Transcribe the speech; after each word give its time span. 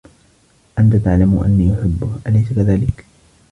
أنت 0.79 0.95
تعلم 0.95 1.39
أنّي 1.43 1.73
أحبّه، 1.73 2.19
أليس 2.27 2.53
كذلك؟ 2.53 3.05